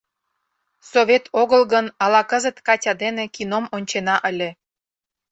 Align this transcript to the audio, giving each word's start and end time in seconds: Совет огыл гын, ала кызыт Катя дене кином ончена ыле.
Совет 0.91 1.25
огыл 1.41 1.63
гын, 1.73 1.85
ала 2.03 2.21
кызыт 2.31 2.57
Катя 2.67 2.93
дене 3.03 3.23
кином 3.35 3.65
ончена 3.75 4.15
ыле. 4.29 4.49